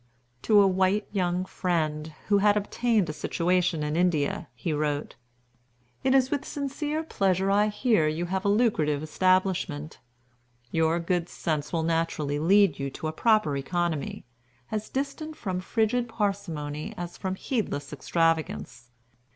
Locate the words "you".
8.07-8.25, 12.79-12.89